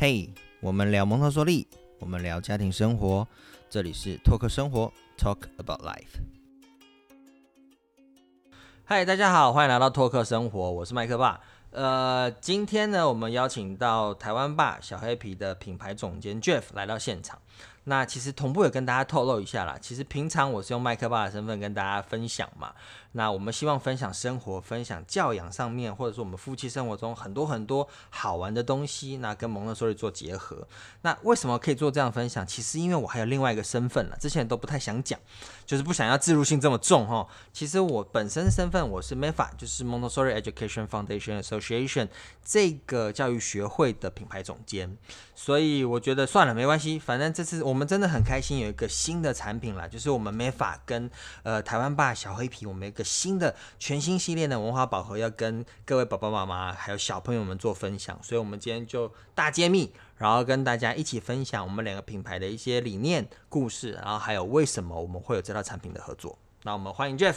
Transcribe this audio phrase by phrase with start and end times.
[0.00, 1.66] 嘿，我们聊蒙特梭利，
[1.98, 3.26] 我们聊家庭生活，
[3.68, 6.20] 这里是托克生活，Talk about life。
[8.84, 11.40] 嗨，大家好，欢迎来到托克生活，我是麦克爸。
[11.72, 17.36] 呃，今天呢，我们邀请到台湾霸小黑皮的品牌总监 Jeff 来到现场。
[17.82, 22.72] 那其实同步也跟大家透露一下啦，其实平常我是用麦克爸的身份跟大家分享嘛。
[23.18, 30.64] 那我们希望分享生活、分享教养上面，或者说我们夫妻生活中很多很多好玩的东西，那跟蒙特梭利做结合。
[31.02, 32.46] 那为什么可以做这样分享？
[32.46, 35.18] 其实因为我还有另外一个身份了，之前都不太想讲，
[35.66, 37.26] 就是不想要自入性这么重哈。
[37.52, 42.06] 其实我本身身份我是 MEFA，就是蒙特梭利 Education Foundation Association
[42.44, 44.96] 这个教育学会的品牌总监。
[45.34, 51.10] 所以我觉得算了，没关系，反正这次我们真的很开心，有一个新的产品啦，就是我们 MEFA 跟
[51.42, 66.38] 呃台湾霸小黑皮，我们一个新的全新系列的文化宝盒要跟各位爸爸妈妈还有小朋友们做分享，所以我们今天就大揭秘，然后跟大家一起分享我们两个品牌的一些理念、故事，然后还有为什么我们会有这套产品的合作。
[66.62, 67.36] 那我们欢迎 Jeff。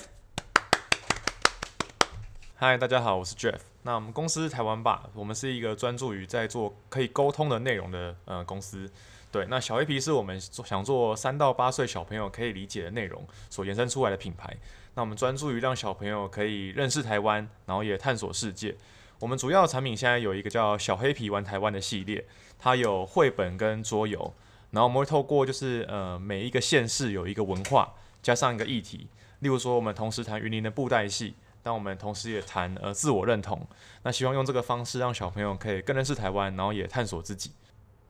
[2.56, 3.58] 嗨，大家好，我是 Jeff。
[3.84, 8.88] 那我们公司台湾吧，我们是一个专注于在做可以沟通的内容的呃公司。
[9.32, 14.56] 对，那小黑皮是我们想做三到八岁小朋友可以理解的内容所延伸出来的品牌。
[14.96, 18.76] 那我们专注于让小朋友可以认识台湾，然后也探索世界。
[19.20, 22.26] 我们主要产品现在有一个叫小黑皮玩台湾的系列，
[22.58, 24.34] 它有绘本跟桌游，
[24.72, 29.08] 然后我们会透过就是呃每一个县市有一个文化，加上一个议题，
[29.40, 31.36] 例如说我们同时谈云林的布袋戏。
[31.64, 33.68] 但我们同时也谈呃自我认同，
[34.02, 37.52] 那希望用这个方式让小朋友可以更认识台湾，然后也探索自己。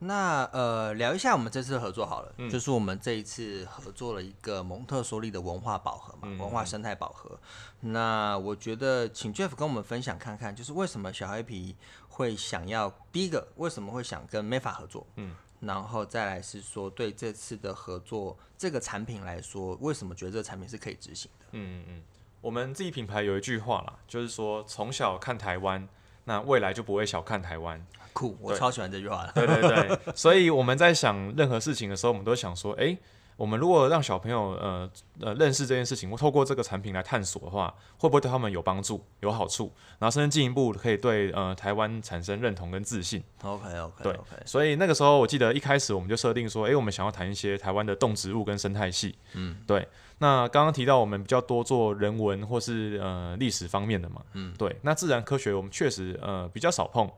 [0.03, 7.39] 那呃聊一下我们这次合作好了，就是我们这一次合作了一个蒙特梭利的文化宝盒嘛，文化生态宝盒。
[7.81, 11.75] 那我觉得请 Jeff 跟我们分享看看，就是为什么小黑皮
[12.09, 21.45] 会想要第一个为什么会想跟 Mefa 合作，嗯，然后再来是说对这次的合作这个产品来说，为什么觉得这个产品是可以执行的？
[21.51, 22.03] 嗯嗯嗯。
[22.41, 25.87] 我们自己品牌有一句话啦，就是说从小看台湾，
[26.31, 27.85] 那未来就不会小看台湾。
[28.13, 29.33] 酷，我超喜欢这句话的。
[29.33, 32.97] 对对对，所以我们在想任何事情的时候，我们都想说，哎。
[33.41, 34.87] 我们如果让小朋友呃
[35.19, 39.73] 呃认识这件事情，或透过这个产品来探索的话，会不会对他们有帮助、有好处？
[39.97, 43.23] 然后甚至进一步可以对呃台湾产生认同跟自信。
[43.41, 44.15] OK OK 对，
[44.45, 49.15] 所以那个时候我记得一开始我们就设定说，哎，我们想要谈一些台湾的动植物跟生态系。
[49.33, 49.87] 嗯，对。
[50.19, 54.21] 那刚刚提到我们比较多做人文或是呃历史方面的嘛。
[54.33, 54.75] 嗯，对。
[54.83, 57.09] 那自然科学我们确实呃比较少碰。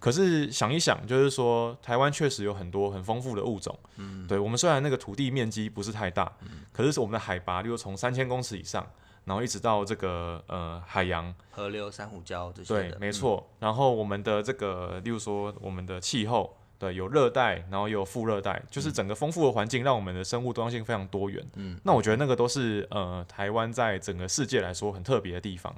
[0.00, 3.76] 可是想一想，就是说台湾确实有很多很丰富的物种。
[3.96, 8.86] 嗯，对我们虽然那个土地面积不是太大，嗯，可是我们的海拔，例如从三千公尺以上，
[9.24, 12.74] 然后一直到这个呃海洋、河流、珊瑚礁这些。
[12.74, 13.50] 对，没错。
[13.58, 21.44] 然后我们的这个，例如说我们的气候，对，有热带，然后有副热带，就是整个丰富的环境，让我们的生物多样性非常多元。
[21.56, 25.74] 嗯，那我觉得那个都是呃台湾在整个世界来说很特别的地方。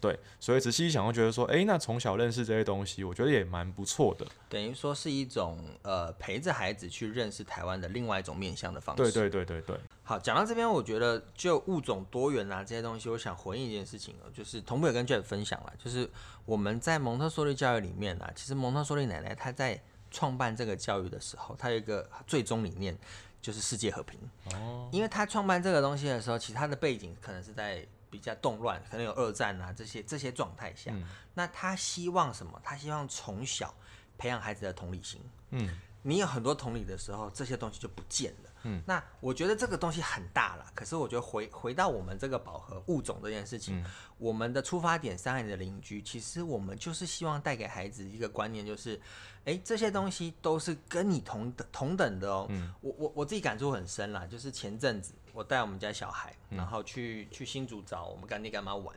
[0.00, 4.24] 对，所以仔细一想，会觉得说，哎，那从小认识这些东西，我觉得也蛮不错的。
[4.48, 9.02] 等于说是一种呃，陪着孩子去认识台湾的另外一种面向的方式。
[9.02, 9.76] 对对对对对。
[10.04, 16.08] 好，讲到这边，我觉得就物种多元啊这些东西，我想回应一件事情哦，就是同步也跟 Jeff 分享了，就是
[16.44, 19.82] 我们在蒙特梭利教育里面啊，其实蒙特梭利奶奶她在
[20.12, 22.96] 创办这个教育的时候，她有一个最终理念，
[23.42, 24.20] 就是世界和平。
[24.54, 24.88] 哦。
[24.92, 27.84] 因为她创办这个东西的时候，其实她的背景可能是在。
[28.10, 30.92] 比较动乱，可能有二战啊这些这些状态下，
[31.34, 32.60] 那他希望什么？
[32.62, 33.74] 他希望从小
[34.16, 35.20] 培养孩子的同理心。
[35.50, 38.50] 嗯，你有很多同理的时候，这些东西就不见了。
[38.64, 40.66] 嗯，那我觉得这个东西很大了。
[40.74, 43.84] 可是我觉得回回到我们这个饱和物种这件事情，
[44.18, 49.00] 我们的出发点，伤害你的邻居，其实我们就是希望带给孩子一个观念，就是，
[49.44, 52.46] 哎，这些东西都是跟你同等同等的哦。
[52.50, 58.94] 嗯，我我我自己感触很深啦，就是前阵子我带我们家小孩，然后去去新竹找我们干爹干妈玩。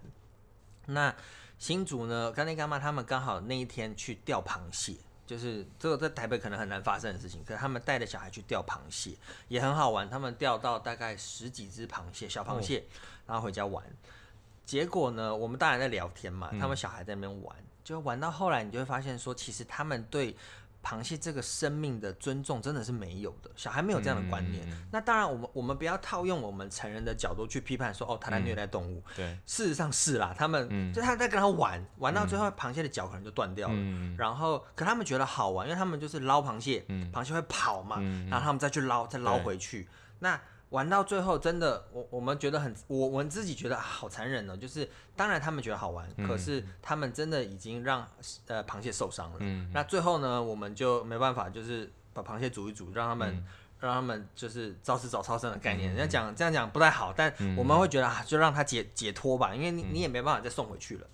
[0.86, 1.14] 那
[1.58, 4.96] 新竹呢，干爹干妈他们刚好那一天去钓螃蟹。
[5.28, 9.12] 就是这个在台北可能很难发生的事情，可是他们带着小孩去钓螃蟹
[9.48, 10.10] 也很好玩。
[10.10, 12.84] 他们钓到大概十几只螃蟹，小螃蟹，
[13.26, 13.82] 然后回家玩。
[14.66, 20.36] 结果呢，我们大人在聊天嘛，他们小孩在那边玩，就玩到后来，你就会发现说，其实他们对。
[20.84, 24.68] 螃蟹这个生命的尊重真的是没有的，小孩没有这样的观念。
[24.92, 29.04] 那当然，我们我们不要套用我们成人的角度去批判说，哦，他在虐待动物。
[29.16, 33.76] 对，事实上是啦，他们就他在跟他玩，玩到最后，螃蟹的脚可能就断掉了。
[34.18, 36.84] 然后，可他们觉得好玩，因为他们就是捞螃蟹，
[37.14, 39.88] 螃蟹会跑嘛，然后他们再去捞，再捞回去。
[40.20, 40.40] 那
[40.72, 44.58] 玩到最后，真的，我我们觉得很，我我们自己觉得、啊好残忍哦。
[44.58, 48.08] 就是当然他们觉得好玩，可是他们真的已经让
[48.48, 49.38] 呃螃蟹受伤了。
[49.40, 53.46] 嗯那最后呢，我们就没办法，就是把螃蟹煮一煮，让他们、
[53.82, 55.90] 让他们就是早死早超生的概念。
[55.90, 61.08] 人家讲这样讲不太好，但我们会觉得啊，就让他解解脱吧，因为你你也没办法再送回去了。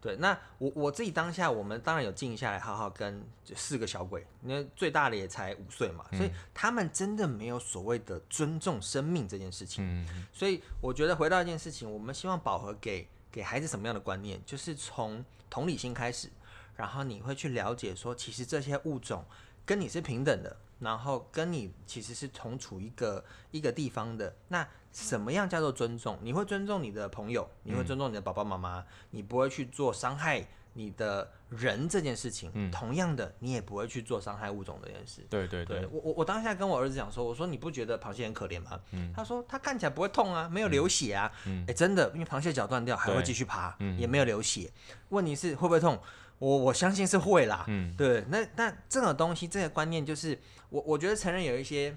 [0.00, 9.84] 对，那我我自己当下，我们当然有静下来，好好跟这四个小鬼，因为最大的也才五岁嘛，所以他们真的没有所谓的尊重生命这件事情。
[9.86, 16.28] 嗯所以我觉得回到一件事情，我们希望宝和给给孩子什么样的观念，就是从同理心开始，
[16.74, 19.24] 然后你会去了解说，其实这些物种
[19.64, 24.34] 跟你是平等的，然后跟你其实是同处一个一个地方的。
[24.48, 26.18] 那什么样叫做尊重？
[26.20, 32.70] 你会尊重你的朋友，你会尊重你的爸爸妈妈，你不会去做伤害你的人这件事情。
[32.70, 35.24] 同样的，你也不会去做伤害物种这件事。
[35.30, 38.78] 对对对，对我我我当下跟我儿子讲说，我说你不觉得螃蟹很可怜吗？
[39.14, 41.30] 他说他看起来不会痛啊，没有流血啊。
[41.66, 44.70] 哎、真的，因为螃蟹脚断掉还会对继续爬，也没有流血。
[45.08, 45.98] 问题是会不会痛？
[46.46, 47.64] 我我相信是会啦。
[47.68, 50.38] 嗯对，那那这种东西，这个观念就是
[50.70, 51.94] 我我觉得成人有一些。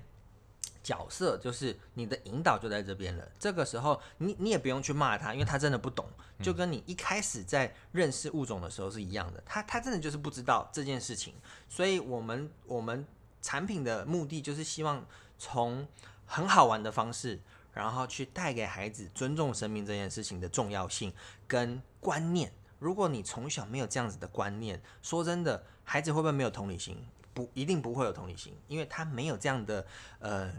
[0.85, 3.27] 角色就是你的引导就在这边了。
[3.39, 6.07] 这个时候你你也不用去骂他，因为他真的不懂，
[6.43, 9.41] 就跟你一开始在认识物种的时候是一样的。
[9.47, 11.33] 他他真的就是不知道这件事情，
[11.67, 13.03] 所以我们我们
[13.41, 15.03] 产品的目的就是希望
[15.39, 15.87] 从
[16.27, 17.39] 很好玩的方式，
[17.73, 21.11] 然后去带给孩子尊重生命这件事情的重要性
[21.47, 22.51] 跟观念。
[22.79, 26.97] 如果你从小没有这样子的观念，说真的，孩子会不会没有同理心？
[27.33, 29.85] 不，一定不会有同理心，因为他没有这样的
[30.19, 30.51] 呃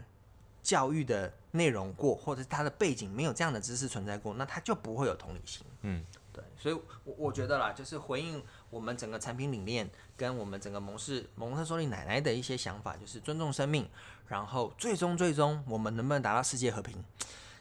[0.61, 5.65] 教育的内容过，或者是他的背景没有这样的知识存在过，那他就不会有同理心。
[5.81, 13.89] 嗯，对，所以我我觉得啦，就是回应我们整个产品理念跟我们整个蒙氏蒙特梭利奶奶的一些想法，就是尊重生命，
[14.27, 17.03] 然后最终最终我们能不能达到世界和平？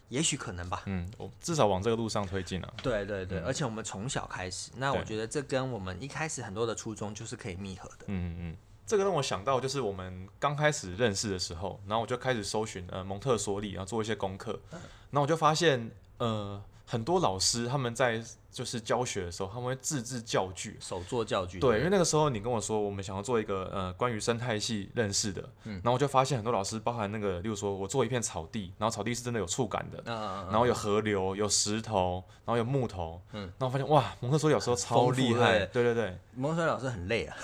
[0.08, 0.82] 也许可能吧。
[0.86, 2.74] 嗯，我至少往这个路上推进啊。
[2.82, 8.06] 对对对，而且我们从小开始，那我对觉得这跟我们一开始很多的初衷就是可以密合的。
[8.06, 8.56] 嗯嗯，
[8.86, 18.22] 这个让我想到，就是我们刚开始认识的时候，然后我就开始搜寻呃蒙特梭利，然后做一些功课，然后我就发现呃很多老师他们在
[18.56, 20.78] 就是教学的时候，他们会自制教具。
[20.80, 33.42] 手做教具，对，因为那个时候你跟我说我们想要做一个呃关于生态系认识的，嗯然后我就发现很多老师，包含那个，例如说我做一片草地，然后草地是真的有触感的，嗯嗯，然后有河流、有石头，然后有木头，嗯。
[33.58, 35.82] 然后发现哇，蒙特梭利有时候超厉害，对。
[35.82, 37.36] 对对蒙特梭利老师很累啊。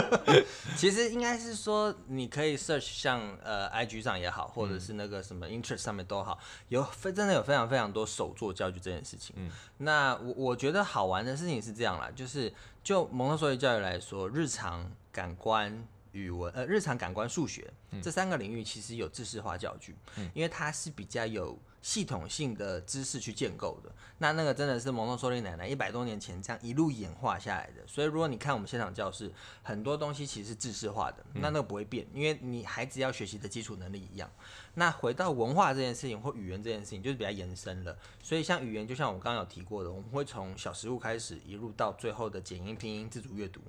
[0.76, 6.38] 其实应该是说，你可以 search 像呃 IG 上也好，或者是那个什么 Interest 上面都好，
[6.68, 9.34] 有非真的有非常非常多手做教具这件事情。
[9.38, 9.50] 嗯。
[9.78, 15.86] 那我我觉得好玩的事情是这样啦，就是就蒙特梭利教育来说，日常感官。
[16.12, 17.72] 语文呃，日常感官数学、
[18.02, 19.94] 这三个领域其实有知识化教具，
[20.34, 23.90] 因为它是比较有系统性的知识去建构的。
[24.18, 27.86] 那那个真的是蒙特梭利奶奶一百多年前这样一路演化下来的。
[27.86, 34.30] 所以如果你看我们现场教室，很多东西其实是知识化的，那那个不会变，因为你孩子要学习的基础能力一样。
[34.74, 37.96] 那回到文化这件事情或语言这件事情，就是比较延伸了。
[38.22, 43.60] 所以像语言，就像我刚刚有提过的，我们会从小食物开始，一路到最后的简音、拼音、自主阅读。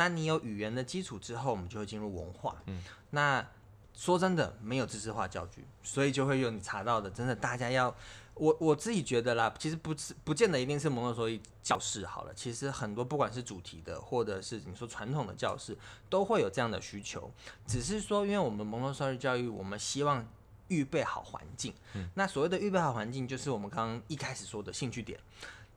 [0.00, 2.56] 那你有语言的基础之后，我们就会进入文化。
[2.64, 3.46] 嗯，那
[3.92, 7.94] 说真的，没有知识化教具，所以就会有你查到的，真的大家要。
[8.32, 15.76] 我我自己觉得啦，其实不是不见得一定是蒙特梭利教室好了，其实很多不管是主题的，或者是你说传统的教室，
[16.08, 17.30] 都会有这样的需求。
[17.66, 20.26] 只是说，因为我们蒙特梭利教育，我们希望
[20.68, 21.74] 预备好环境。
[21.92, 25.20] 嗯那所谓的预备好环境，就是我们刚刚一开始说的兴趣点。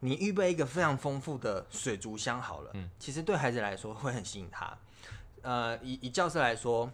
[0.03, 4.77] 你预备一个非常丰富的水族箱好了，其实对孩子来说会很吸引他。
[5.41, 6.91] 呃，以以教室来说，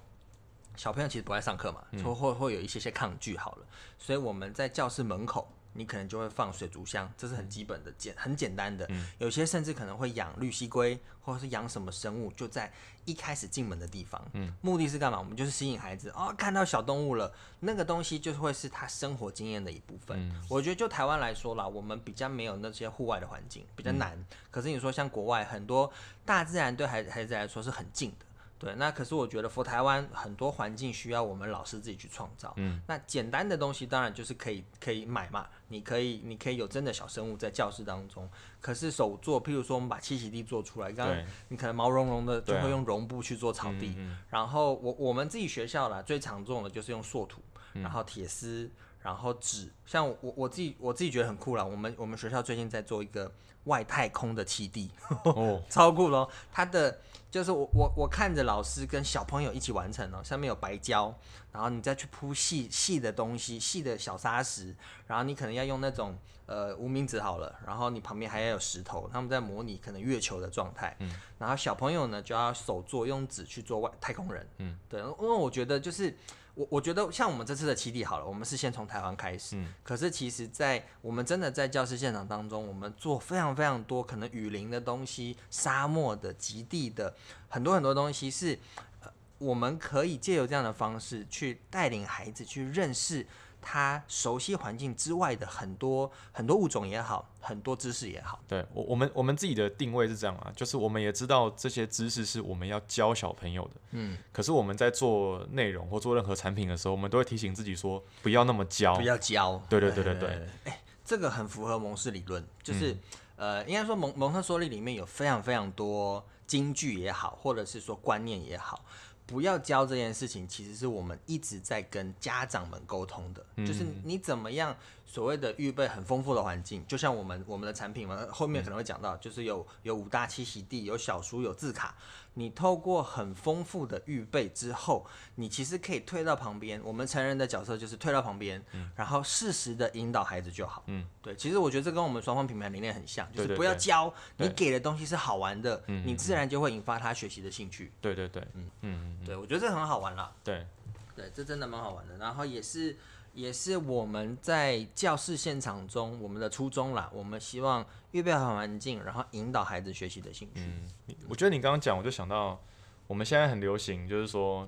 [0.76, 3.66] 小朋友其实不爱上课嘛，会会会有一些些抗拒好了，
[3.98, 8.86] 所以我们在教室门口，你可能就会放水族箱，这是很基本的简很简单的。
[9.18, 12.70] 有些甚至可能会养绿蜥龟，或者是养什么生物，就在
[13.06, 14.22] 一开始进门的地方。
[14.34, 15.18] 嗯目的是干嘛？
[15.18, 20.30] 我们就是吸引孩子哦，看到小动物了，那个东西就会是他生活经验的一部分。
[20.50, 24.22] 我觉得就台湾来说啦，我们比较没有那些户外的环境，比较难。
[24.52, 25.90] 可是你说像国外很多
[26.26, 28.26] 大自然对孩孩子来说是很近的。
[28.60, 32.52] 对，那可是我觉得佛台湾很多环境需要我们老师自己去创造。
[32.58, 38.30] 嗯，那简单的东西当然就是可以可以买嘛，你可以你可以有真的小生物在教室当中。
[38.60, 43.96] 可是手做，譬如说我们把栖息地做出来，刚刚你可能毛茸茸的就会用绒布去做草地，
[44.30, 47.42] 然后我我们自己学校啦最常做的就是用塑土，
[47.74, 48.70] 然后铁丝，
[49.02, 51.64] 然后纸，像我我自己我自己觉得很酷啦。
[51.64, 53.32] 我们我们学校最近在做一个
[53.64, 54.92] 外太空的栖地，
[55.24, 56.30] 哦， 超酷咯。
[56.52, 57.00] 它的
[57.32, 61.14] 就是我我我看着老师跟小朋友一起完成哦，上面有白胶，
[61.52, 76.16] 然后你再去铺细细的东西，细的小砂石，然后你可能要用那种呃无名指好了，然后你旁边还要有石头，他们在模拟可能月球的状态，嗯，然后小朋友呢就要手做用纸去做外太空人，嗯，对，因为我觉得就是。
[76.56, 79.56] 我我觉得像我们这次的起底好了，我们是先从台湾开始。
[79.56, 79.74] 嗯。
[79.82, 87.16] 可是其实，在我们真的在教室现场当中，我们做非常非常多可能雨林的东西、沙漠的、极地的
[87.48, 88.60] 很多很多东西，是
[89.00, 93.26] 呃我们可以借由这样的方式去带领孩子去认识。
[93.62, 98.40] 他熟悉环境之外的很多很多物种也好，很多知识也好。
[98.48, 103.72] 对我我们我们自己的定位是这样啊，就是我们也知道这些知识是我们要教小朋友的。
[103.92, 104.18] 嗯。
[104.32, 108.96] 可是我们在做内容或做任何产品的时候，我们都会提醒自己说，不要那么教。
[108.96, 109.62] 不要教。
[109.70, 110.48] 对对对对对。
[110.66, 112.98] 哎，这个很符合蒙氏理论，就是
[113.36, 118.84] 呃，应该说蒙蒙特梭利里面有非常非常多金句也好，或者是说观念也好。
[119.30, 124.76] 不要教这件事情，其实是我们一直在跟家长们沟通的，就是你怎么样。
[125.12, 131.96] 所谓的预备很丰富的环境，就像我们我们的产品嘛，后面可能会讲到，就是有有五大栖息地，有小书，有字卡。
[132.36, 136.80] 你透过很丰富的预备之后，你其实可以退到旁边。
[136.84, 138.64] 我们成人的角色就是退到旁边，
[138.96, 140.84] 然后适时的引导孩子就好。
[140.86, 141.36] 嗯，对。
[141.36, 147.92] 其实我觉得这跟我们双方品牌理念很像，就是不要教，你给的东西是好玩的，你自然就会引发他学习的兴趣。
[148.00, 150.32] 对对对，嗯嗯，对我觉得这很好玩啦。
[150.44, 150.68] 对，
[151.16, 152.16] 对，这真的蛮好玩的。
[152.18, 152.96] 然后也是。
[153.34, 157.10] 也是我们在教室现场中，我们的初衷啦。
[157.14, 160.62] 我们希望预备好环境，然后引导孩子学习的兴趣。
[160.62, 162.60] 嗯，我觉得你刚刚讲，我就想到
[163.08, 164.68] 我们现在很流行，就是说，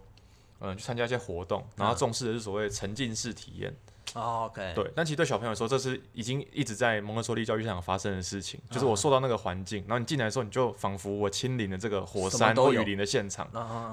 [0.59, 3.75] 嗯，去参加一些活动，然后重视的是所谓沉浸式体验。
[4.13, 4.73] OK。
[4.75, 8.59] 对，但其实对小朋友来说，这是已经一直在蒙特梭利教育现场发生的事情。
[8.69, 13.49] 就是我受到那个环境，然后你进来的时候，你就仿佛我亲临了这个火山或雨林的现场。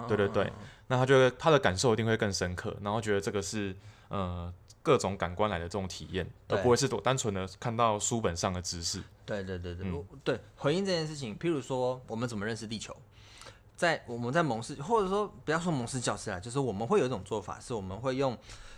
[0.06, 0.52] 对对对。
[0.88, 3.74] 那他觉得他的感受一定会更深刻，然后觉得这个是。
[4.08, 9.02] 呃，各种感官来的这种体验，而不会是多单纯的看到书本上的知识。
[9.24, 12.96] 对对对对，对回应这件事情，譬如说我们怎么认识地球，
[13.76, 18.36] 在我们在蒙氏，或者说不要说蒙氏教室啊，就是我们会有一种做法，是我们会用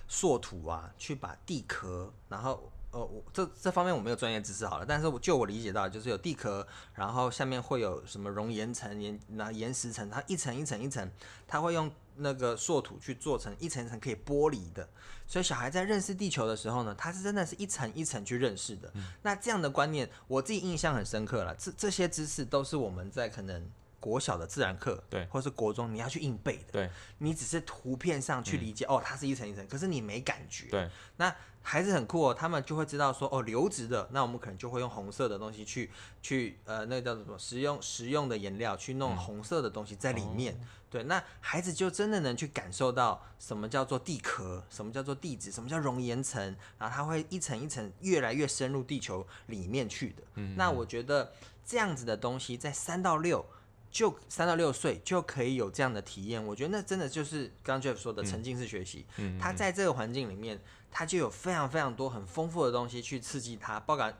[0.09, 2.71] 塑土啊去把地壳，然后。
[2.93, 11.09] 呃，我这这方面我没有专业知识好了，但是我就我理解到，就是有地壳，然后下面会有什么熔岩层、岩那岩石层，它一层一层一层，
[11.47, 11.89] 它会用
[12.21, 14.89] 那个硕土去做成一层一层可以剥离的，
[15.27, 18.93] 所以小孩在认识地球的时候呢，他是真的是一层一层去认识的。
[19.23, 21.55] 那这样的观念，我自己印象很深刻了。
[21.57, 31.33] 这这些知识都是我们在可能国小的自然课，对，或是国中你要去硬背的，对，你只是图片上去理解，哦，它是一层一层，可是你没感觉，对，那。
[31.63, 35.91] 孩子很酷哦，他们就会知道说哦，流质的，那我们可能就会用红色的东西去
[36.23, 37.39] 去呃，那个叫做什么？
[37.39, 40.59] 食用食用的颜料去弄红色的东西在里面。
[40.89, 46.43] 对，那孩子就真的能去感受到什么叫做地壳，什么叫做地质，什么叫熔岩层，
[46.79, 50.23] 然后它会一层一层越来越深入地球里面去的。
[50.37, 51.31] 嗯那我觉得
[51.67, 53.45] 这样子的东西在三到六
[53.91, 59.07] 就三到六岁就可以有这样的体验，我觉得那真的就是刚刚 Jeff 说的沉浸式学习。
[59.17, 60.61] 嗯，他在这个环境里面。
[60.93, 64.13] 他就有非常非常多很丰富的东西去刺激他，包感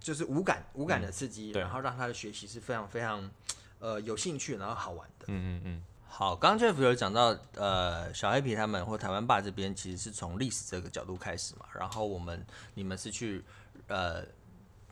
[0.00, 3.30] 就是无感无感的刺激，然后让他的学习是非常非常
[3.78, 5.26] 呃有兴趣，然后好玩的。
[5.28, 5.84] 嗯嗯嗯。
[6.06, 13.44] 好，刚刚 Jeff 有讲到，呃，小黑皮他们或台湾爸这边其实是从历史这个角度开始嘛，然后我们你们是去
[13.88, 14.24] 呃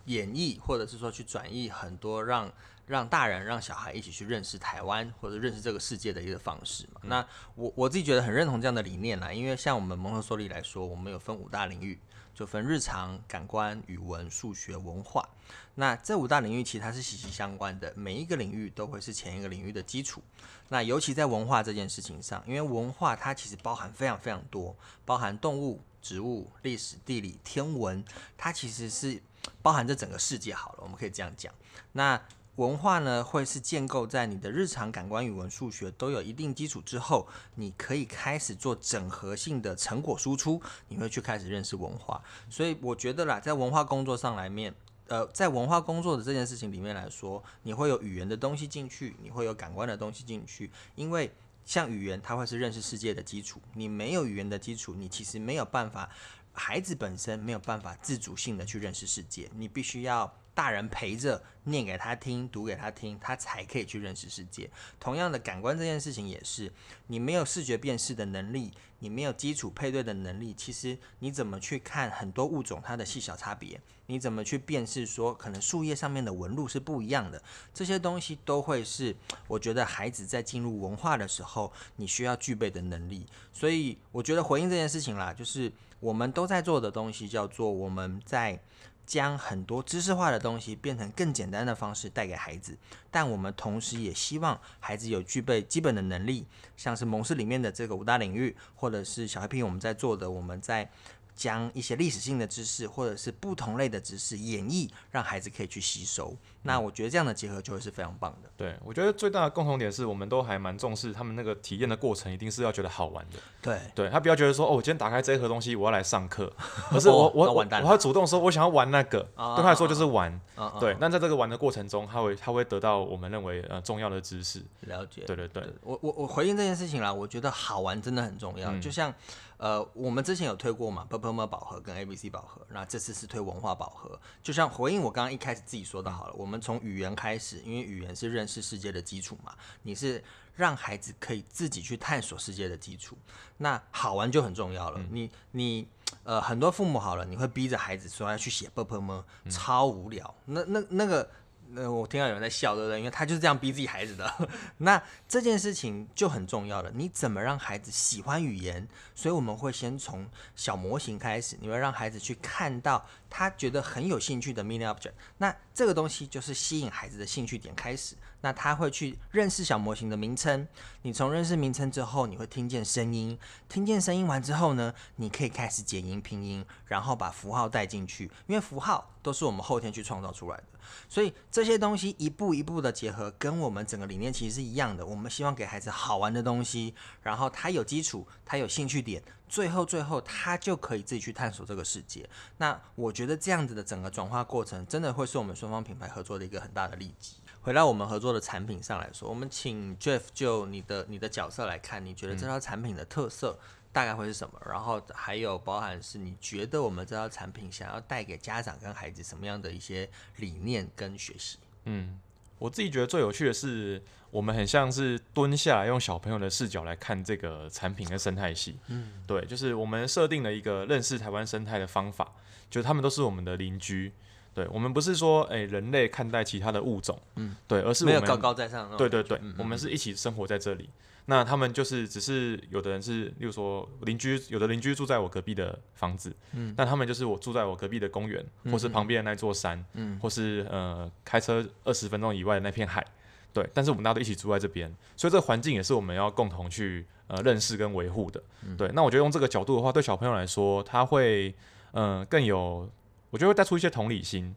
[0.04, 2.52] 演绎或者是说去转译很多让。
[2.86, 7.00] 让大人让小孩一起去认识台湾或者认识这个世界的一个方式嘛？
[7.04, 12.00] 那我我自己觉得很认同这样的理念啦，因为像我们蒙特梭利来说，我们有分五大领域，
[12.34, 15.28] 就分日常、感官、语文、数学、文化。
[15.74, 20.22] 那这五大领域其实它是息息相关的，每一个领域都会是前一个领域的基础。
[20.68, 24.74] 那尤其在文化这件事情上，因为文化它其实包含非常非常多，
[25.04, 28.02] 包含动物、植物、历史、地理、天文，
[28.38, 29.20] 它其实是
[29.60, 30.54] 包含这整个世界。
[30.54, 31.52] 好了，我们可以这样讲。
[31.92, 32.20] 那
[32.56, 42.22] 文化呢，会是建构在你的日常感官、语文、数学都有一定基础之后，你可以开始做整合性的成果输出，你会去开始认识文化。
[42.48, 44.74] 所以我觉得啦，在文化工作上来面，
[45.08, 51.30] 呃，在文化工作的这件事情里面来说，你会有语言的东西进去，你会有感官的东西进去，因为
[51.66, 53.60] 像语言，它会是认识世界的基础。
[53.74, 56.08] 你没有语言的基础，你其实没有办法，
[56.54, 60.34] 孩子本身没有办法自主性的去认识世界，你必须要。
[60.56, 64.70] 大人陪着念给他听、读给他听，他才可以去认识世界。
[64.98, 66.72] 同样的，感官这件事情也是，
[67.08, 73.78] 你没有视觉辨识的能力，你没有基础配对的能力，其实你怎么去看很多物种它的细小差别？
[74.06, 77.42] 你怎么去辨识说可能树叶上面的纹路是不一样的？
[77.74, 79.14] 这些东西都会是
[79.46, 83.26] 我觉得孩子在进入文化的时候你需要具备的能力。
[83.52, 85.70] 所以我觉得回应这件事情啦，就是
[86.00, 88.58] 我们都在做的东西叫做我们在。
[89.06, 92.76] 将很多知识化的东西变成更简单的方式带给孩子，
[93.10, 96.44] 但我们同时也希望孩子有具备基本的能力，
[96.76, 100.90] 像是蒙氏里面的这个五大领域，或者是小黑瓶我们在做的，我们在。
[101.36, 106.34] 将一些历史性的知识或者是不同类的知识演绎，让孩子可以去吸收。
[106.66, 108.50] 那我觉得这样的结合就会是非常棒的。
[108.56, 113.38] 对，我觉得最大的共同点是我们都还蛮重视他们那个体验的过程，一定是要觉得好玩的。
[113.62, 116.52] 对，对他不要觉得说哦，我今天打开这一盒东西，我要来上课，
[116.90, 120.38] 可是我我我我要主动说，我想要玩那个，对他来说就是玩。
[120.80, 124.62] 对，那在这个玩的过程中，他会他会得到我们认为呃重要的知识。
[124.80, 125.22] 了解。
[125.26, 129.14] 对对对，我我我回应这件事情啦，我觉得好玩真的很重要，就像。
[129.58, 134.20] 呃，我们之前有推过嘛 m 宝盒跟 ABC 宝盒，那这次是推文化宝盒。
[134.42, 140.22] 就像回应我刚刚一开始自己说的好了，我们从语言开始，因为语言是认识世界的基础嘛，你是
[140.54, 143.16] 让孩子可以自己去探索世界的基础，
[143.58, 145.00] 那好玩就很重要了。
[145.10, 145.88] 你你
[146.24, 151.28] 呃，很多父母好了，你会逼着孩子说要去写 m 超无聊，那那那个。
[151.76, 152.98] 呃我听到有人在笑，对不对？
[152.98, 154.48] 因为他就是这样逼自己孩子的。
[154.78, 156.90] 那这件事情就很重要了。
[156.94, 158.86] 你怎么让孩子喜欢语言？
[159.14, 165.12] 所以我们会先从小模型开始，你会让孩子去看到他觉得很有兴趣的 mini object。
[165.38, 168.16] 那这个东西就是吸引孩子的兴趣点开始。
[168.46, 170.68] 那他会去认识小模型的名称。
[171.02, 173.36] 你从认识名称之后，你会听见声音。
[173.68, 180.64] 听见声音完之后呢，你可以开始剪音拼音，然后把符号带进去，因为符号都是我们后天去创造出来的。
[181.08, 185.04] 所以这些东西一步一步的结合，跟我们整个理念其实是一样的。
[185.04, 192.30] 我们希望给孩子好玩的东西，然后他有基础，他有兴趣点，最后最后他就可以自己去探索这个世界。
[192.58, 197.32] 那我觉得这样子的整个转化过程，真的会是我们双方品牌合作的一个很大的利基。
[197.66, 203.58] 回到我们合作的产品上来说，我们请 Jeff 就你的你的角色来看，你觉得这套产品的特色？
[203.92, 204.62] 大概会是什么？
[204.64, 211.58] 然后还有包含是你觉得我们这套产品想要带给家长跟孩子什么样的一些理念跟学习？
[211.86, 212.20] 嗯，
[212.60, 214.00] 我自己觉得最有趣的是，
[214.30, 218.78] 我们很像是蹲下来用小朋友的视角来看这个产品跟生态系。
[218.86, 222.32] 嗯，对，就是我们设定了一个认识台湾生态的方法，
[222.70, 224.12] 就是他们都是我们的邻居。
[224.56, 228.90] 对，我们不是说诶人类看待其他的物种，嗯，对，而是没有高高在上。
[228.96, 230.88] 对对对，我们是一起生活在这里。
[231.26, 238.42] 那他们就是只是有的人是，例如说邻居，有的邻居住在我隔壁的房子，嗯，那他们就是我住在我隔壁的公园，
[238.72, 243.04] 或是旁边的那座山，嗯，或是呃开车二十分钟以外的那片海，
[243.52, 248.42] 对，但是我们大家都一起住在这边，所以这个环境也是我们要共同去呃认识跟维护的，
[248.78, 248.88] 对。
[248.94, 251.54] 那我觉得用这个角度的话，对小朋友来说，他会
[251.92, 252.88] 嗯更有，
[253.36, 254.56] 我觉得会带出一些同理心，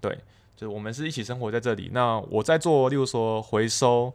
[0.00, 0.18] 对，
[0.56, 4.12] 就是我们是一起生活在这里，那我在做，例如说回收。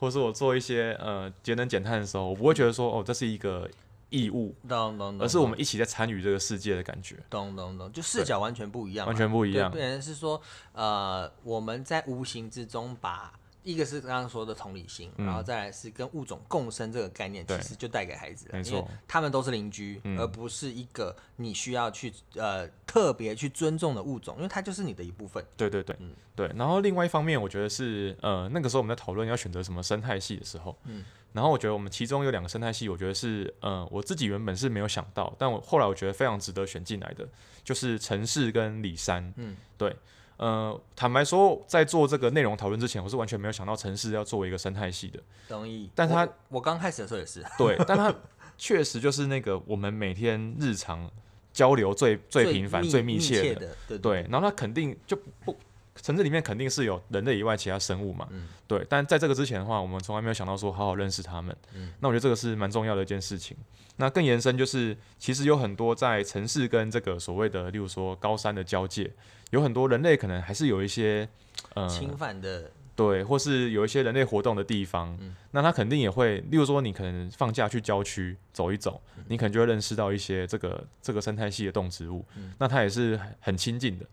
[0.00, 3.68] 或者是我做一些呃节能减碳的时候，我不会觉得说哦这是一个
[4.10, 9.68] 义务，懂懂懂，而是我们一起在参与这个世界的感觉，懂懂懂，就视角完全不一样，完全不一样。
[9.72, 10.40] 变成是说
[10.72, 13.32] 呃我们在无形之中把。
[13.70, 25.44] 一个是刚刚说的同理心，然后再来是跟物种共生这个概念，其实就带给孩子，没错，他们都是邻居，而不是一个你需要去呃特别去尊重的物种，因为它就是你的一部分。
[25.54, 26.50] 对对对，嗯对。
[26.56, 31.04] 然后另外一方面，我觉得是呃那个时候我们在讨论要选择什么生态系的时候，嗯，
[31.34, 37.28] 然后我觉得我们其中有两个生态系，我觉得是呃我自己原本是没有想到，但我后来我觉得非常值得选进来的，
[37.62, 39.94] 就是城市跟里山，嗯，对。
[40.38, 45.20] 呃，坦白说，在做这个内容讨论之前，我是完全没有想到城市要作为一个生态系的。
[45.48, 45.90] 同意。
[45.94, 47.44] 但他，我刚开始的时候也是。
[47.58, 48.14] 对，但他
[48.56, 51.10] 确实就是那个我们每天日常
[51.52, 53.76] 交流最最频繁、最密切的。
[53.88, 54.26] 对对。
[54.30, 55.56] 然后他肯定就不，
[56.02, 58.26] 城市里面肯定是有人类以外其他生物嘛。
[58.30, 58.48] 嗯。
[58.66, 61.56] 对，但在这个之前的话，我们从来没有想到说好好认识他们。
[61.74, 61.92] 嗯。
[62.00, 63.56] 那我觉得这个是蛮重要的一件事情。
[63.96, 69.10] 那更延伸就是，其实有很多在城市跟这个所谓的，例如说高山的交界。
[69.50, 71.26] 有很多人类可能还是有一些
[71.72, 75.18] 呃侵犯的，对，或是有一些人类活动的地方，
[75.52, 82.22] 那他肯定也会，例如说你可能放假去郊区走一走，你可能就会认识到一些这个这个生态系的动植物，
[82.58, 84.04] 那它也是很亲近的，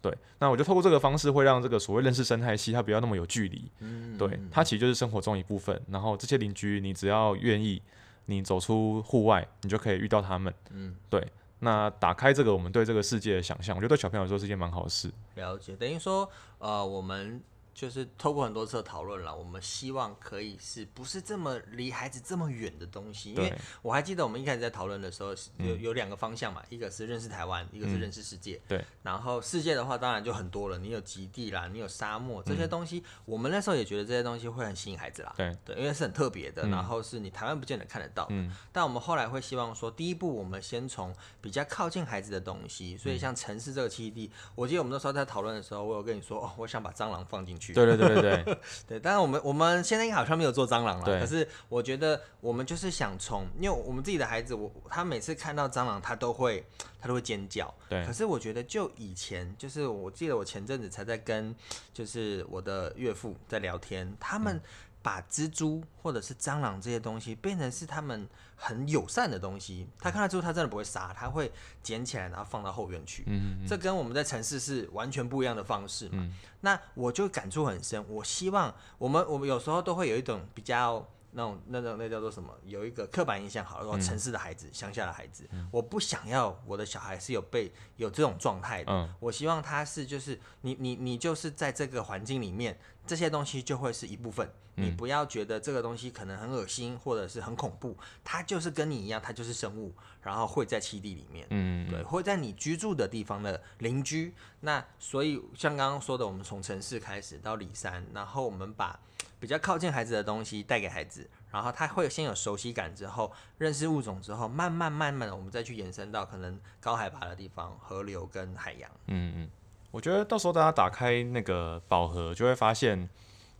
[0.00, 0.16] 对。
[0.38, 5.80] 那我就透过这个方式，会让这个所谓认识生态系，它不要那么有距离，嗯对，它其实就是生活中一部分。
[5.90, 7.80] 然后这些邻居，你只要愿意，
[8.26, 11.26] 你走出户外，你就可以遇到他们，嗯，对。
[11.60, 15.10] 那打开这个我们对这个世界的想象，我觉得对小朋友来说是一件蛮好的事。
[15.34, 17.42] 了解，等于说，呃，我们
[17.78, 23.34] 就是透过很多次的讨论了，我们希望可以是不是这么离孩子这么远的东西？
[23.34, 28.56] 因为我还记得我们一开始在讨论的时候，有有两个方向嘛，一个是认识台湾，一个是认识世界。
[28.56, 28.84] 嗯对。
[29.04, 35.32] 然后世界的话，当然就很多了，你有极地啦，你有沙漠这些东西，我们那时候也觉得这些东西会很吸引孩子啦。
[35.36, 38.34] 对对，因为是很特别的，然后是你台湾不见得看得到的。
[38.34, 47.67] 嗯但我们后来会希望说，第一步我们先从比较靠近孩子的东西，所以像城市这个基地，我记得我们那时候在讨论的时候，我有跟你说，哦，我想把蟑螂放进去。
[47.74, 56.64] 对对对对对，对，当然 我们我们现在好像没有做蟑螂了，可是我觉得我们就是想从，因为我们自己的孩子，我他每次看到蟑螂，他都会
[57.00, 57.72] 他都会尖叫。
[57.88, 58.04] 对。
[58.06, 61.54] 可是我觉得就以前，就是我记得我前阵子才在跟
[61.92, 64.60] 就是我的岳父在聊天，他们
[65.08, 69.88] 把蜘蛛或者是蟑螂这些东西变成是他们很友善的东西。
[69.98, 71.50] 他看到之后，他真的不会杀，他会
[71.82, 73.24] 捡起来然后放到后院去。
[73.26, 76.18] 嗯这跟我们在城市是完全不一样的方式嘛。
[76.18, 78.04] 嗯那我就感触很深。
[78.06, 88.92] 我希望我们我们有时候都会有一种比较那种那种那叫做什么，有一个刻板印象，好了，说城市的孩子、乡下的孩子，我不想要我的小孩是有被有这种状态的。
[88.92, 94.48] 嗯我希望他是就是你你你就是在这个环境里面，这些东西就会是一部分。
[94.80, 99.92] 你不要觉得这个东西可能很恶心或者是很恐怖，它就是跟你一样，它就是生物，
[100.22, 101.44] 然后会在栖地里面。
[101.50, 104.32] 嗯对，会在你居住的地方的邻居。
[104.60, 108.96] 那所以像刚刚说的，我们从城市开始到里山，然后我们把
[109.40, 118.88] 比较靠近孩子的东西带给孩子，然后他会先有熟悉感之后，认识物种之后，慢慢慢慢的我们再去延伸到可能高海拔的地方，河流跟海洋。
[119.06, 119.50] 嗯嗯，
[119.90, 123.08] 我觉得到时候大家打开那个宝盒，就会发现，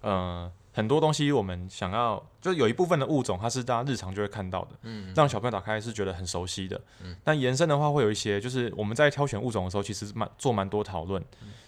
[0.00, 6.80] 呃，很多东西我们想要，就有一部分的物种，它是大家日常就会看到的，嗯，让小朋友打开是觉得很熟悉的。
[7.02, 7.16] 嗯。
[7.24, 11.22] 但延伸的话，会有一些，就是我们在挑选物种的时候，其实蛮做蛮多讨论，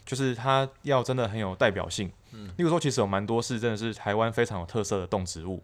[0.05, 2.12] 就是它要真的很有代表性。
[2.33, 5.62] 嗯，例如说，其实有蛮多是真的是台湾非常有特色的动植物，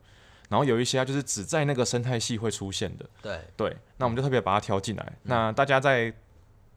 [0.48, 3.06] 然后有一些它就是只在那个生态系会出现的。
[3.22, 5.12] 对，对，那我们就特别把它挑进来。
[5.22, 6.12] 那大家在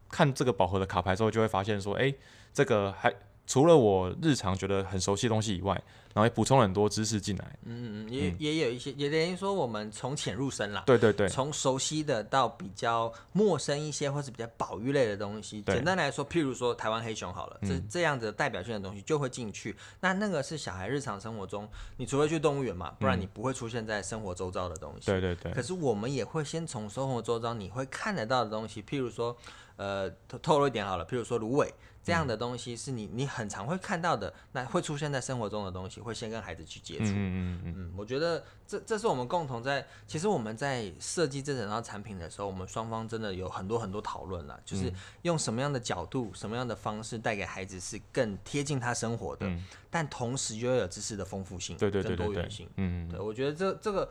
[0.09, 2.13] 看这个饱和的卡牌之后，就会发现说，哎、
[2.53, 3.13] 这个还
[3.49, 5.73] 除了我日常觉得很熟悉的东西以外，
[6.13, 7.57] 然后也补充了很多知识进来。
[7.65, 10.83] 嗯嗯，也也有一些，也等于说我们从浅入深啦。
[10.85, 15.63] 对对对，从熟悉的到比较陌生一些，或是比较保育类的东西。
[15.63, 19.75] 对简单来说，譬如说台湾黑熊好了，这这样的代表性的东西就会进去。
[19.99, 25.07] 那那个是小孩日常生活中，你除非去动物园嘛，不然你不会出现在生活周遭的东西。
[25.07, 29.35] 对对对可，是我们也会先从生活周遭你会看得到的东西，譬如说，
[29.75, 37.05] 呃，透透露一点好了，譬如说芦苇这样的东西是你你很常会看到的，那会出现在生活中的东西，会先跟孩子去接触。
[37.05, 44.91] 嗯嗯嗯嗯，嗯，我觉得这这是我们共同在，其实我们在设计这整套产品的时候，我们双方真的有很多很多讨论啦，嗯就是
[45.23, 49.63] 用什么样的角度、什么样的方式带给孩子是更贴近他生活的，嗯。
[49.91, 54.07] 但同时又有知识的丰富性，对对对对对跟多元性。，嗯对，我觉得这这个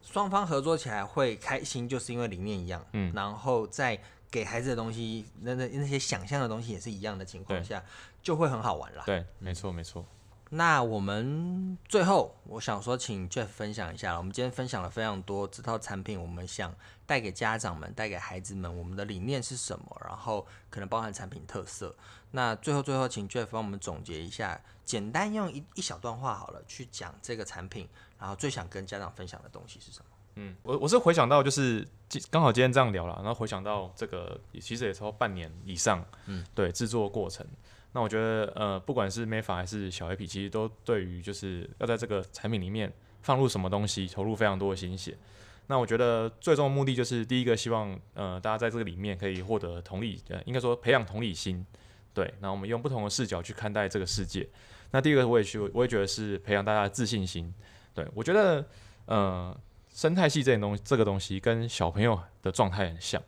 [0.00, 3.12] 双方合作起来会开心，就是因为理念一样，嗯。
[3.14, 7.82] 然后在给孩子的东西，那那那些想象的东西也是一样的情况下，
[8.22, 9.02] 就会很好玩啦。
[9.06, 10.04] 对，没错没错。
[10.50, 14.16] 那我们最后，我想说，请 Jeff 分享一下。
[14.16, 20.00] 我们今天分享了非常多这套产品，我们想带给家长们、带给孩子们，我们的理念是什么？
[20.06, 21.94] 然后可能包含产品特色。
[22.30, 27.86] 那最后，最后，请 Jeff 帮我们总结一下，简单用一一小段话好了，去讲这个产品，
[28.18, 30.06] 然后最想跟家长分享的东西是什么？
[30.40, 37.44] 嗯，我我是回想到就是今刚好今天这样聊了，然后回想到这个其实也超半年以上，嗯，对制作过程。
[37.92, 45.18] 那我觉得呃，不管是 Mefa 还是小 A P，其实都对于就是要在这个产品里面放入什么东西，投入非常多的心血。
[45.66, 51.66] 那我觉得最终的目的就是第一个，希望呃大家在这个里面可以获得同理，呃应该说培养同理心，
[52.14, 52.32] 对。
[52.40, 54.48] 那我们用不同的视角去看待这个世界。
[54.92, 57.52] 那第二个我也去，我也觉得是培养大家的自信心。
[57.92, 58.64] 对我觉得
[59.06, 59.58] 呃
[59.98, 63.20] 生态系这件东西，这个东西跟小朋友的状态很像。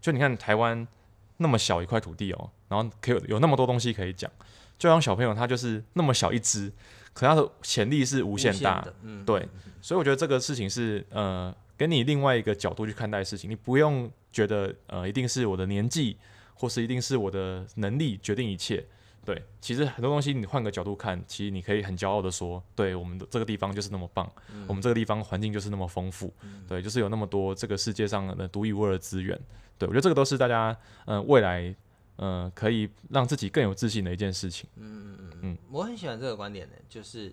[0.00, 0.86] 就你看台湾
[1.38, 4.30] 那么小一块土地哦，然后可以有有那么多东西可以讲，
[4.78, 6.72] 就像小朋友他就是那么小一只，
[7.12, 8.80] 可他的潜力是无限大。
[8.82, 9.44] 的，嗯，对，
[9.80, 16.16] 所以我觉得这个事情是呃，给你另外一个角度去看待事情，你不用觉得呃一定是我的年纪，
[16.54, 18.86] 或是一定是我的能力决定一切。
[19.24, 24.28] 对，其实很多东西你换个角度看，其实你可以很骄傲的说，对我们的这个地方就是那么棒，
[24.66, 26.34] 我们这个地方环境就是那么丰富，
[26.66, 29.38] 对，就是有那么多这个世界上的独一无二的资源。
[29.78, 31.74] 对我觉得这个都是大家呃未来
[32.16, 34.68] 呃可以让自己更有自信的一件事情。
[34.76, 37.32] 嗯嗯嗯嗯我很喜欢这个观点的，就是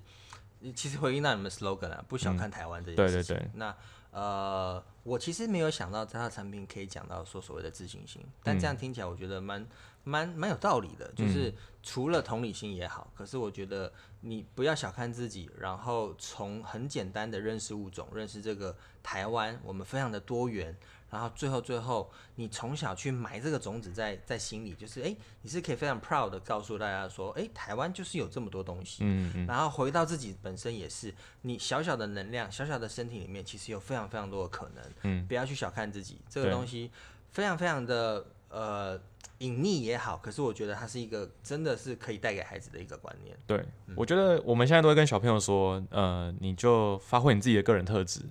[0.75, 3.36] 其实回应到你们 slogan 啊，不小看台湾这件对对事情。
[3.36, 3.75] 对那
[4.12, 9.63] 呃，我其实没有想到他的产品可以讲到说所谓的自信心，但这样听起来我觉得蛮
[10.09, 13.91] 蛮蛮有道理的，就是除了同理心也好，可是我觉得
[14.21, 20.75] 你不要小看自己，然后从很简单的认识物种，认识这个台湾，我们非常的多元。
[21.11, 28.99] 然后最后最后，你从小去埋这个种子在在心里，就是哎，你是可以非常 proud 的告诉大家说，哎，台湾就是有这么多东西。
[29.03, 29.47] 嗯嗯。
[29.47, 34.83] 然后回到自己本身也是，你小小的能量，小小的身体里面，其实有非常非常多的可能。
[35.01, 35.25] 嗯。
[35.25, 36.91] 不要去小看自己，这个东西
[37.31, 39.01] 非常非常的呃
[39.39, 43.38] 隐匿也好，可是我觉得它是一个真的是可以带给孩子的一个观念。
[43.45, 48.21] 对，我觉得我们现在都会跟小朋友说，呃，你就发挥你自己的个人特质。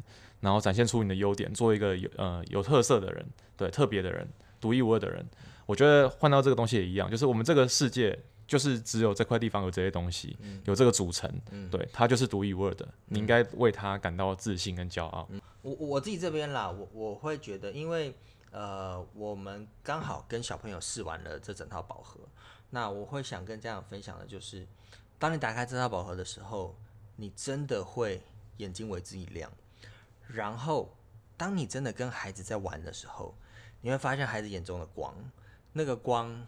[0.41, 4.25] 然后展现出你的优点，做一个有呃有特色的人，对特别的人，
[4.61, 5.29] 独一无二的人。
[5.67, 8.17] 我觉得换到这个东西也一样，就是我们这个世界
[8.47, 11.29] 就是只有这块地方有这些东西，有这个组成，
[11.73, 12.87] 对它就是独一无二的。
[13.07, 15.29] 你应该为它感到自信跟骄傲。
[15.63, 18.15] 我我自己这边啦，我我会觉得，因为
[18.51, 22.21] 呃我们刚好跟小朋友试完了这整套宝盒，
[22.71, 24.67] 那我会想跟家长分享的就是，
[25.19, 26.75] 当你打开这套宝盒的时候，
[27.17, 28.23] 你真的会
[28.59, 29.51] 眼睛为之一亮。
[30.27, 30.95] 然后，
[31.37, 33.35] 当你真的跟孩子在玩的时候，
[33.81, 35.15] 你会发现孩子眼中的光，
[35.73, 36.47] 那个光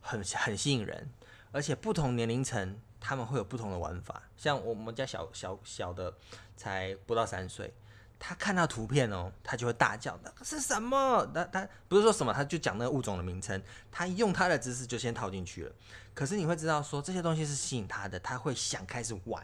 [0.00, 1.08] 很很吸引人，
[1.52, 4.22] 而且不同年龄层他们会有不同的玩法。
[4.36, 6.12] 像我们家小小小的
[6.56, 7.72] 才不到三岁，
[8.18, 15.72] 他看到图片哦，他就会大叫：“那是什么？”他他不是说什么，他就讲那个物种的名称，他用他的知识就先套进去了。
[16.14, 19.42] 可是你会知道说这些东西是吸引他的，他会想开始玩。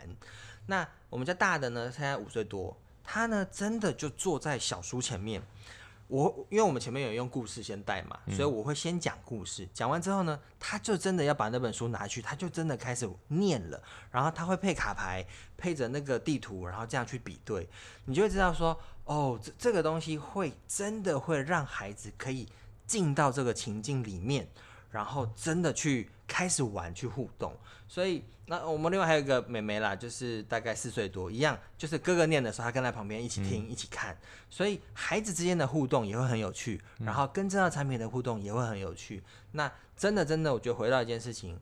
[0.66, 2.76] 那我们家大的呢，现在五岁多。
[3.04, 5.42] 他呢，真的就坐在小书前面。
[6.12, 9.66] 我因为我们前面有用故事先带嘛，所以我会先讲故事。
[9.72, 13.82] 讲完之后呢，他就真的要把那本书拿去，他就真的开始念了。
[14.10, 17.66] 然后他会配卡牌，配着那个地图，然后这样去比对，
[18.04, 22.46] 你就会知道说，哦，这这个东西会真的会让孩子可以
[22.86, 24.46] 进到这个情境里面，
[24.92, 27.52] 然后真的去开始玩去互动。
[27.88, 28.22] 所以。
[28.44, 34.14] 那我们另外还有一个妹妹啦，就是大概四岁多，一样，就是哥哥念的时候，她跟在旁边一起听、一起看，
[34.50, 39.22] 所以孩子之间的互动也会很有趣，然后跟这套产品的互动也会很有趣。
[39.52, 41.58] 那真的真的，我觉得回到一件事情。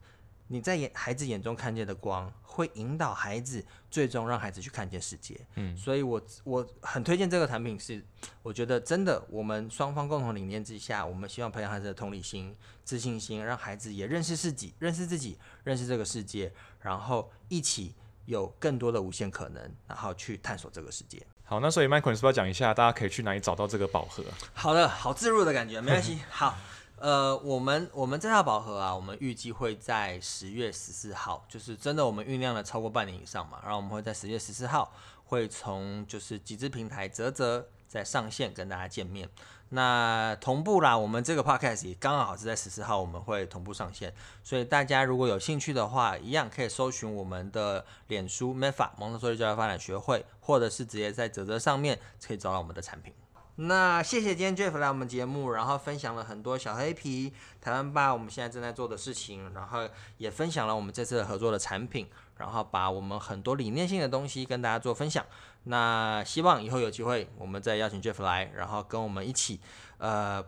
[0.52, 5.40] 你在眼孩子眼中看见的光，会引导孩子，最终让孩子去看见世界。
[5.54, 8.04] 嗯，所以我我很推荐这个产品，是
[8.42, 21.24] 我觉得真的，我们双方共同理念之下，我们希望培养孩子的同理心、自信心，让孩子也认识自己、认识自己、认识这个世界，然后一起有更多的无限可能，然后去探索这个世界。
[21.44, 24.24] 好，那所以 Michael，你是不是要讲一下，大家可以去哪里找到这个宝盒？
[24.52, 26.18] 好的，好自入的感觉，没关系。
[26.28, 26.58] 好。
[27.00, 34.92] 呃，我们我们这套宝盒啊，我们预计会在十月十四号，就是真的我们酝酿了超过半年以上嘛，然后我们会在十月十四号
[35.24, 39.26] 会从就是集资平台泽泽在上线跟大家见面。
[39.70, 44.12] 那同步啦，我们这个 podcast 也刚好是在十四号我们会同步上线，
[44.44, 53.14] 所以大家如果有兴趣的话，一样可以搜寻我们的脸书 MEFA 蒙特梭利教育发展学会，或者是直接在泽泽上面可以找到我们的产品。
[53.62, 62.06] 那谢谢今天 Jeff 来我们节目，然后分享了很多小黑皮台湾吧我们现在正在做的事情，然后也分享了我们这次合作的产品，
[62.38, 65.24] 然后把我们很多理念性的东西跟大家做分享。
[65.64, 69.60] 那希望以后有机会，我们再邀请 Jeff 来，然后跟我们一起，
[69.98, 70.42] 呃，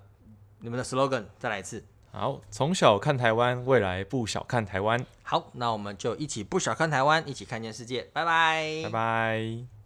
[0.61, 1.85] 你们的 slogan 再来一次。
[2.13, 5.05] 好，从小看台湾，未来不小看台湾。
[5.23, 8.09] 好，那我们就一起不小看台湾，一起看见世界。
[8.15, 9.82] 拜拜，拜拜。